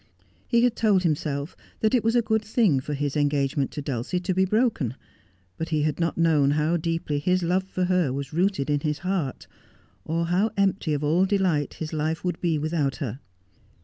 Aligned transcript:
He 0.47 0.63
had 0.63 0.75
told 0.75 1.03
himself 1.03 1.55
that 1.81 1.93
it 1.93 2.03
was 2.03 2.15
a 2.15 2.23
good 2.23 2.43
thing 2.43 2.79
for 2.79 2.95
his 2.95 3.15
engage 3.15 3.55
ment 3.55 3.69
to 3.73 3.83
Dulcie 3.83 4.19
to 4.21 4.33
be 4.33 4.45
broken; 4.45 4.95
but 5.59 5.69
he 5.69 5.83
had 5.83 5.99
not 5.99 6.17
known 6.17 6.49
how 6.57 6.75
deeply 6.75 7.19
his 7.19 7.43
love 7.43 7.65
for 7.65 7.85
her 7.85 8.11
was 8.11 8.33
rooted 8.33 8.67
in 8.67 8.79
his 8.79 8.97
heart, 9.05 9.45
or 10.03 10.25
how 10.25 10.49
empty 10.57 10.93
of 10.95 11.03
all 11.03 11.25
delight 11.27 11.75
his 11.75 11.93
life 11.93 12.23
would 12.23 12.41
be 12.41 12.57
without 12.57 12.95
her. 12.95 13.19